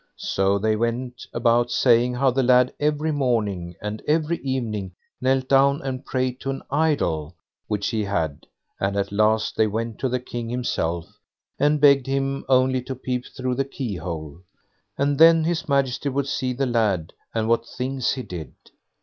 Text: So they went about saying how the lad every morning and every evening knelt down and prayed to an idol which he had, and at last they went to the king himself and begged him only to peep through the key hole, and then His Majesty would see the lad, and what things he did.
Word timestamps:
So 0.17 0.57
they 0.57 0.75
went 0.75 1.27
about 1.31 1.69
saying 1.69 2.15
how 2.15 2.31
the 2.31 2.41
lad 2.41 2.73
every 2.79 3.11
morning 3.11 3.75
and 3.83 4.01
every 4.07 4.37
evening 4.37 4.93
knelt 5.21 5.47
down 5.47 5.79
and 5.83 6.03
prayed 6.03 6.39
to 6.39 6.49
an 6.49 6.63
idol 6.71 7.35
which 7.67 7.89
he 7.89 8.03
had, 8.05 8.47
and 8.79 8.97
at 8.97 9.11
last 9.11 9.55
they 9.55 9.67
went 9.67 9.99
to 9.99 10.09
the 10.09 10.19
king 10.19 10.49
himself 10.49 11.19
and 11.59 11.79
begged 11.79 12.07
him 12.07 12.45
only 12.49 12.81
to 12.81 12.95
peep 12.95 13.25
through 13.37 13.53
the 13.53 13.63
key 13.63 13.95
hole, 13.97 14.39
and 14.97 15.19
then 15.19 15.43
His 15.43 15.69
Majesty 15.69 16.09
would 16.09 16.27
see 16.27 16.51
the 16.53 16.65
lad, 16.65 17.13
and 17.35 17.47
what 17.47 17.67
things 17.67 18.13
he 18.13 18.23
did. 18.23 18.53